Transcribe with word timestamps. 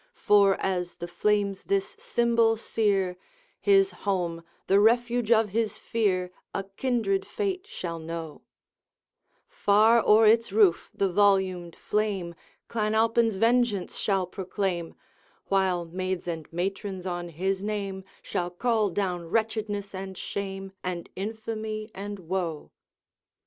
For, 0.15 0.55
as 0.59 0.95
the 0.95 1.07
flames 1.07 1.65
this 1.65 1.95
symbol 1.99 2.57
sear, 2.57 3.17
His 3.59 3.91
home, 3.91 4.41
the 4.65 4.79
refuge 4.79 5.31
of 5.31 5.49
his 5.49 5.77
fear, 5.77 6.31
A 6.55 6.63
kindred 6.75 7.23
fate 7.23 7.67
shall 7.67 7.99
know; 7.99 8.41
Far 9.47 10.03
o'er 10.03 10.25
its 10.25 10.51
roof 10.51 10.89
the 10.91 11.07
volumed 11.07 11.75
flame 11.75 12.33
Clan 12.67 12.95
Alpine's 12.95 13.35
vengeance 13.35 13.95
shall 13.99 14.25
proclaim, 14.25 14.95
While 15.49 15.85
maids 15.85 16.27
and 16.27 16.51
matrons 16.51 17.05
on 17.05 17.29
his 17.29 17.61
name 17.61 18.03
Shall 18.23 18.49
call 18.49 18.89
down 18.89 19.27
wretchedness 19.29 19.93
and 19.93 20.17
shame, 20.17 20.71
And 20.83 21.09
infamy 21.15 21.91
and 21.93 22.17
woe.' 22.17 22.71